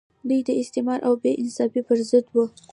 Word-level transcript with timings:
دوی 0.27 0.39
د 0.47 0.49
استثمار 0.61 0.99
او 1.07 1.13
بې 1.21 1.31
انصافۍ 1.41 1.81
پر 1.87 1.97
ضد 2.09 2.25
وو. 2.33 2.45